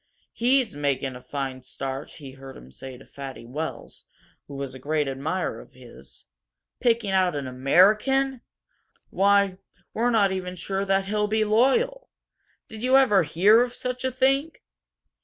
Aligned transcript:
"He's 0.33 0.75
making 0.75 1.15
a 1.15 1.21
fine 1.21 1.61
start," 1.61 2.13
he 2.13 2.31
heard 2.31 2.57
him 2.57 2.71
say 2.71 2.97
to 2.97 3.05
Fatty 3.05 3.45
Wells, 3.45 4.05
who 4.47 4.55
was 4.55 4.73
a 4.73 4.79
great 4.79 5.07
admirer 5.07 5.59
of 5.61 5.73
his. 5.73 6.25
"Picking 6.79 7.11
out 7.11 7.35
an 7.35 7.45
AMERICAN! 7.47 8.41
Why, 9.11 9.59
we're 9.93 10.09
not 10.09 10.31
even 10.31 10.55
sure 10.55 10.85
that 10.85 11.05
he'll 11.05 11.27
be 11.27 11.45
loyal! 11.45 12.09
Did 12.67 12.81
you 12.81 12.97
ever 12.97 13.21
hear 13.21 13.61
of 13.61 13.75
such 13.75 14.03
a 14.03 14.11
thing?" 14.11 14.53